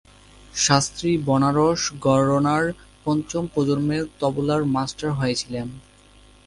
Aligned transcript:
শাস্ত্রী 0.55 1.11
বেনারস 1.27 1.81
ঘরানার 2.05 2.65
পঞ্চম 3.05 3.43
প্রজন্মের 3.53 4.03
তবলার 4.19 4.61
মাস্টার 4.65 5.09
হয়েছিলেন। 5.11 5.67